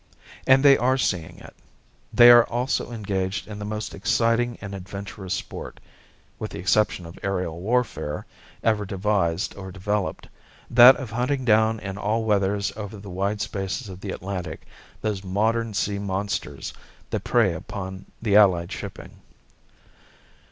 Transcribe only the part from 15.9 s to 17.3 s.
monsters that